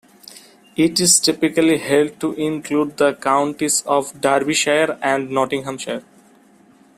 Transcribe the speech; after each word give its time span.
It 0.75 0.99
is 0.99 1.19
typically 1.19 1.77
held 1.77 2.19
to 2.21 2.33
include 2.33 2.97
the 2.97 3.13
counties 3.13 3.83
of 3.83 4.19
Derbyshire 4.19 4.97
and 4.99 5.29
Nottinghamshire. 5.29 6.03